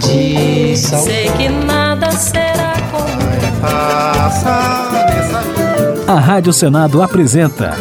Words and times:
de 0.00 0.76
sal. 0.76 1.00
Sei 1.00 1.30
que 1.32 1.48
nada 1.48 2.10
será 2.12 2.72
como 2.90 3.06
A 6.08 6.20
Rádio 6.20 6.52
Senado 6.52 7.02
apresenta 7.02 7.72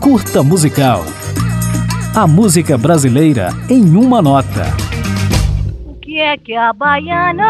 Curta 0.00 0.42
Musical. 0.42 1.04
A 2.14 2.26
música 2.26 2.76
brasileira 2.76 3.50
em 3.68 3.96
uma 3.96 4.20
nota. 4.20 4.64
O 5.86 5.94
que 5.94 6.18
é 6.18 6.36
que 6.36 6.54
a 6.54 6.72
baiana 6.72 7.46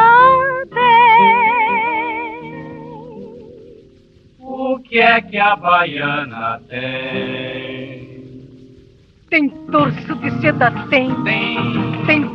tem? 0.70 1.60
O 4.40 4.78
que 4.78 4.98
é 4.98 5.20
que 5.20 5.38
a 5.38 5.56
baiana 5.56 6.60
tem? 6.68 8.10
Tem 9.30 9.48
torso 9.48 10.14
de 10.16 10.40
seda, 10.40 10.70
tem. 10.90 11.14
Tem, 11.22 12.04
Tem 12.06 12.29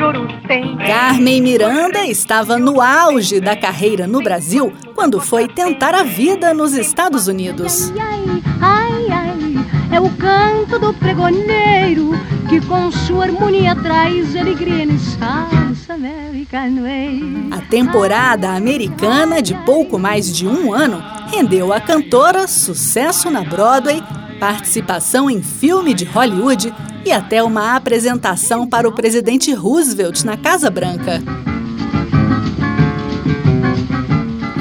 ouro, 0.00 0.28
tem. 0.46 0.76
Carmen 0.78 1.42
Miranda 1.42 2.06
estava 2.06 2.58
no 2.58 2.80
auge 2.80 3.40
da 3.40 3.56
carreira 3.56 4.06
no 4.06 4.22
Brasil 4.22 4.72
quando 4.94 5.20
foi 5.20 5.48
tentar 5.48 5.94
a 5.94 6.02
vida 6.02 6.54
nos 6.54 6.72
Estados 6.72 7.26
Unidos. 7.26 7.92
Ai, 8.00 8.42
ai, 8.60 9.06
ai, 9.10 9.96
é 9.96 10.00
o 10.00 10.08
canto 10.10 10.78
do 10.78 10.94
pregoneiro 10.94 12.12
que 12.48 12.60
com 12.66 12.90
sua 12.90 13.24
harmonia 13.24 13.74
traz 13.74 14.34
alegria 14.36 14.84
americano. 15.88 17.48
A 17.50 17.60
temporada 17.62 18.50
americana 18.50 19.40
de 19.40 19.54
pouco 19.64 19.98
mais 19.98 20.34
de 20.34 20.46
um 20.46 20.72
ano 20.72 21.02
rendeu 21.30 21.72
à 21.72 21.80
cantora 21.80 22.46
sucesso 22.46 23.30
na 23.30 23.42
Broadway, 23.42 24.02
participação 24.38 25.30
em 25.30 25.42
filme 25.42 25.94
de 25.94 26.04
Hollywood 26.04 26.72
e 27.04 27.12
até 27.12 27.42
uma 27.42 27.76
apresentação 27.76 28.66
para 28.66 28.88
o 28.88 28.92
presidente 28.92 29.52
Roosevelt 29.52 30.24
na 30.24 30.36
Casa 30.36 30.70
Branca. 30.70 31.20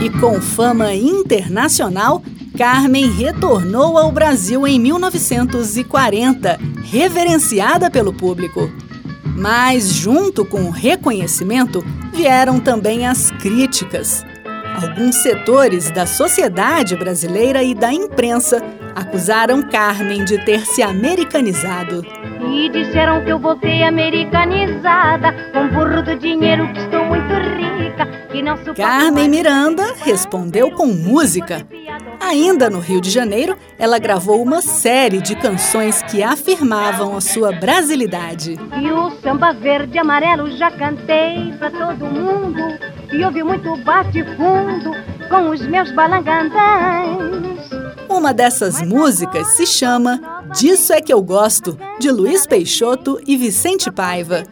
E 0.02 0.10
com 0.20 0.42
fama 0.42 0.94
internacional, 0.94 2.24
Carmen 2.58 3.10
retornou 3.12 3.98
ao 3.98 4.12
Brasil 4.12 4.68
em 4.68 4.80
1940, 4.80 6.60
reverenciada 6.84 7.90
pelo 7.90 8.12
público. 8.12 8.70
Mas, 9.36 9.94
junto 9.94 10.44
com 10.44 10.64
o 10.66 10.72
reconhecimento, 10.72 11.84
vieram 12.14 12.60
também 12.60 13.08
as 13.08 13.32
críticas. 13.32 14.26
Alguns 14.76 15.22
setores 15.22 15.92
da 15.92 16.06
sociedade 16.06 16.96
brasileira 16.96 17.64
e 17.64 17.74
da 17.74 17.94
imprensa 17.94 18.62
acusaram 18.96 19.62
Carmen 19.64 20.24
de 20.26 20.44
ter 20.46 20.66
se 20.66 20.82
americanizado. 20.82 22.06
E 22.50 22.70
disseram 22.70 23.24
que 23.24 23.30
eu 23.32 23.40
voltei 23.40 23.84
americanizada, 23.84 25.34
com 25.54 25.68
burro 25.70 26.02
do 26.02 26.18
dinheiro 26.18 26.68
que 26.74 26.80
estou 26.80 27.06
muito 27.06 27.34
rica, 27.58 28.06
que 28.32 28.42
não 28.42 28.58
Carmen 28.76 29.30
Miranda 29.30 29.94
respondeu 30.04 30.72
com 30.72 30.88
música. 30.88 31.66
Ainda 32.20 32.70
no 32.70 32.80
Rio 32.80 33.02
de 33.02 33.10
Janeiro, 33.10 33.58
ela 33.78 34.00
gravou 34.00 34.42
uma 34.42 34.62
série 34.62 35.22
de 35.22 35.36
canções 35.36 36.02
que 36.04 36.24
afirmavam 36.24 37.16
a 37.16 37.22
sua 37.22 37.52
brasilidade. 37.52 38.58
E 38.80 38.92
o 38.92 39.12
samba 39.22 39.52
verde 39.52 39.98
e 39.98 40.00
amarelo 40.00 40.50
já 40.52 40.72
cantei 40.72 41.54
pra 41.58 41.70
todo 41.72 42.06
mundo. 42.06 42.62
E 43.12 43.24
ouvi 43.26 43.44
muito 43.44 43.76
bate-fundo 43.78 44.92
com 45.30 45.50
os 45.50 45.66
meus 45.68 45.92
balangandãs. 45.92 47.51
Uma 48.22 48.36
dessas 48.36 48.80
músicas 48.84 49.48
se 49.56 49.66
chama 49.66 50.44
Disso 50.56 50.94
é 50.94 51.02
que 51.02 51.12
eu 51.12 51.24
gosto, 51.24 51.76
de 52.00 52.12
Luiz 52.12 52.46
Peixoto 52.46 53.20
e 53.26 53.36
Vicente 53.36 53.92
Paiva. 53.92 54.44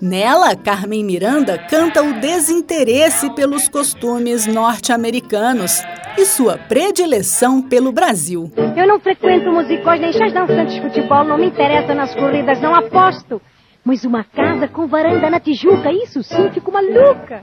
Nela, 0.00 0.56
Carmen 0.56 1.04
Miranda 1.04 1.58
canta 1.58 2.02
o 2.02 2.14
desinteresse 2.20 3.28
pelos 3.34 3.68
costumes 3.68 4.46
norte-americanos 4.46 5.82
e 6.16 6.24
sua 6.24 6.56
predileção 6.56 7.60
pelo 7.60 7.92
Brasil. 7.92 8.50
Eu 8.74 8.88
não 8.88 8.98
frequento 8.98 9.52
musicais 9.52 10.00
nem 10.00 10.10
chás 10.14 10.32
dançantes, 10.32 10.78
futebol 10.78 11.22
não 11.22 11.36
me 11.36 11.48
interessa 11.48 11.94
nas 11.94 12.14
corridas, 12.14 12.58
não 12.62 12.74
aposto. 12.74 13.42
Mas 13.84 14.04
uma 14.04 14.24
casa 14.24 14.66
com 14.68 14.86
varanda 14.86 15.28
na 15.28 15.38
Tijuca, 15.38 15.92
isso 15.92 16.22
sim, 16.22 16.50
fico 16.50 16.72
maluca. 16.72 17.42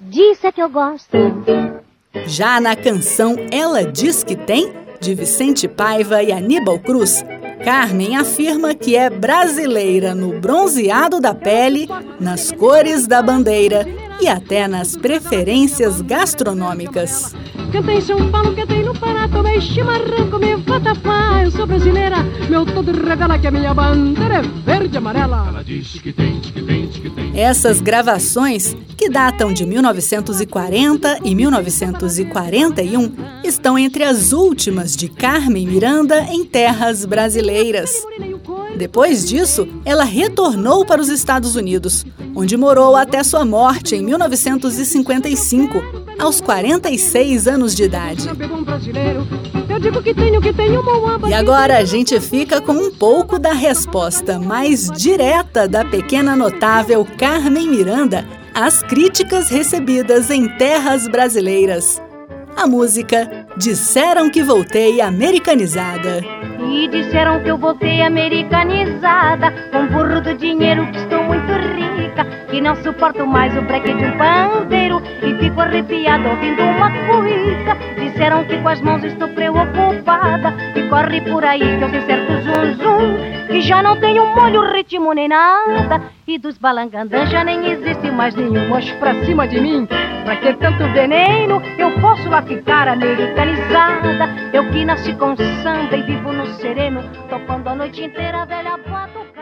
Disso 0.00 0.48
é 0.48 0.50
que 0.50 0.60
eu 0.60 0.68
gosto. 0.68 1.16
Já 2.26 2.60
na 2.60 2.76
canção 2.76 3.36
Ela 3.50 3.84
Diz 3.84 4.22
Que 4.22 4.36
Tem, 4.36 4.72
de 5.00 5.14
Vicente 5.14 5.66
Paiva 5.66 6.22
e 6.22 6.30
Aníbal 6.30 6.78
Cruz, 6.78 7.24
Carmen 7.64 8.16
afirma 8.16 8.74
que 8.74 8.96
é 8.96 9.08
brasileira 9.08 10.14
no 10.14 10.38
bronzeado 10.40 11.20
da 11.20 11.34
pele, 11.34 11.88
nas 12.20 12.50
cores 12.52 13.06
da 13.06 13.22
bandeira 13.22 13.86
e 14.22 14.28
até 14.28 14.68
nas 14.68 14.96
preferências 14.96 16.00
gastronômicas. 16.00 17.34
Cantei 17.72 17.96
em 17.96 18.00
São 18.00 18.30
Paulo, 18.30 18.54
cantei 18.54 18.84
no 18.84 18.96
Pará, 18.96 19.26
tomei 19.26 19.60
chimarrão, 19.60 20.30
comi 20.30 20.54
vatapá. 20.54 21.42
Eu 21.42 21.50
sou 21.50 21.66
brasileira, 21.66 22.18
meu 22.48 22.64
todo 22.64 22.92
revela 22.92 23.36
que 23.36 23.48
a 23.48 23.50
minha 23.50 23.74
bandeira 23.74 24.36
é 24.36 24.42
verde 24.42 24.94
e 24.94 24.98
amarela. 24.98 25.46
ela 25.48 25.64
diz 25.64 26.00
que 26.00 26.12
tem, 26.12 26.38
que 26.38 26.52
tem, 26.62 26.86
que 26.86 27.10
tem. 27.10 27.40
Essas 27.40 27.80
gravações, 27.80 28.76
que 28.96 29.08
datam 29.08 29.52
de 29.52 29.66
1940 29.66 31.18
e 31.24 31.34
1941, 31.34 33.12
estão 33.42 33.76
entre 33.76 34.04
as 34.04 34.30
últimas 34.32 34.96
de 34.96 35.08
Carmen 35.08 35.66
Miranda 35.66 36.20
em 36.30 36.44
terras 36.44 37.04
brasileiras. 37.04 37.90
Depois 38.76 39.26
disso, 39.26 39.68
ela 39.84 40.04
retornou 40.04 40.84
para 40.84 41.00
os 41.00 41.08
Estados 41.08 41.56
Unidos, 41.56 42.04
onde 42.34 42.56
morou 42.56 42.96
até 42.96 43.22
sua 43.22 43.44
morte 43.44 43.94
em 43.94 44.02
1955, 44.12 45.82
aos 46.18 46.40
46 46.40 47.48
anos 47.48 47.74
de 47.74 47.84
idade. 47.84 48.28
E 51.28 51.34
agora 51.34 51.78
a 51.78 51.84
gente 51.84 52.20
fica 52.20 52.60
com 52.60 52.72
um 52.72 52.90
pouco 52.90 53.38
da 53.38 53.52
resposta 53.52 54.38
mais 54.38 54.90
direta 54.90 55.66
da 55.66 55.84
pequena 55.84 56.36
notável 56.36 57.06
Carmen 57.16 57.68
Miranda 57.68 58.26
às 58.54 58.82
críticas 58.82 59.48
recebidas 59.48 60.30
em 60.30 60.46
terras 60.58 61.08
brasileiras. 61.08 62.02
A 62.54 62.66
música 62.66 63.46
Disseram 63.56 64.28
que 64.30 64.42
Voltei 64.42 65.00
Americanizada. 65.00 66.22
E 66.72 66.88
disseram 66.88 67.42
que 67.42 67.50
eu 67.50 67.58
voltei 67.58 68.00
americanizada, 68.02 69.52
com 69.70 69.86
burro 69.88 70.22
do 70.22 70.34
dinheiro 70.34 70.86
que 70.90 71.06
que 72.52 72.60
não 72.60 72.76
suporto 72.76 73.26
mais 73.26 73.56
o 73.56 73.62
breque 73.62 73.94
de 73.94 74.04
um 74.04 74.18
pandeiro 74.18 75.02
e 75.22 75.34
fico 75.42 75.58
arrepiada 75.58 76.28
ouvindo 76.28 76.62
uma 76.62 76.90
cuica. 76.90 77.74
Disseram 77.98 78.44
que 78.44 78.58
com 78.58 78.68
as 78.68 78.80
mãos 78.82 79.02
estou 79.02 79.26
preocupada 79.28 80.54
e 80.76 80.86
corre 80.90 81.22
por 81.22 81.42
aí 81.42 81.78
que 81.78 81.82
eu 81.82 81.88
sei 81.88 82.02
certo 82.02 82.32
zum 82.42 82.74
zum, 82.74 83.46
que 83.46 83.62
já 83.62 83.82
não 83.82 83.96
tenho 83.96 84.26
molho, 84.26 84.70
ritmo 84.70 85.14
nem 85.14 85.28
nada. 85.28 86.02
E 86.26 86.36
dos 86.38 86.58
balangandãs 86.58 87.30
já 87.30 87.42
nem 87.42 87.72
existe 87.72 88.10
mais 88.10 88.34
nenhum 88.34 88.68
mocho 88.68 88.94
pra 88.96 89.14
cima 89.24 89.48
de 89.48 89.58
mim. 89.58 89.88
Pra 90.26 90.36
que 90.36 90.52
tanto 90.52 90.86
veneno? 90.92 91.62
Eu 91.78 91.90
posso 92.02 92.28
lá 92.28 92.42
ficar 92.42 92.86
americanizada. 92.86 94.28
Eu 94.52 94.70
que 94.70 94.84
nasci 94.84 95.14
com 95.14 95.34
samba 95.36 95.96
e 95.96 96.02
vivo 96.02 96.30
no 96.30 96.46
sereno, 96.58 97.02
topando 97.30 97.68
a 97.68 97.74
noite 97.74 98.04
inteira 98.04 98.44
velha 98.44 98.76
batucada. 98.76 99.41